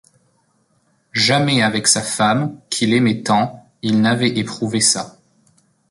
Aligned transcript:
Jamais 1.13 1.61
avec 1.61 1.85
sa 1.85 2.01
femme, 2.01 2.59
qu’il 2.71 2.95
aimait 2.95 3.21
tant, 3.21 3.69
il 3.83 4.01
n’avait 4.01 4.35
éprouvé 4.35 4.79
ça. 4.81 5.19